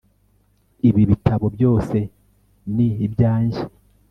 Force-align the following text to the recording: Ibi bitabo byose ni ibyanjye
Ibi 0.89 1.01
bitabo 1.11 1.45
byose 1.55 1.97
ni 2.75 2.87
ibyanjye 3.05 3.61